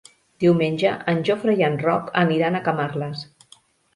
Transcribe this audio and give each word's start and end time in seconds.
Diumenge 0.43 0.93
en 1.13 1.19
Jofre 1.27 1.53
i 1.59 1.67
en 1.69 1.77
Roc 1.83 2.09
aniran 2.23 2.57
a 2.57 2.61
Camarles. 2.71 3.21